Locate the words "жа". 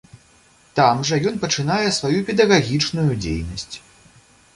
1.09-1.19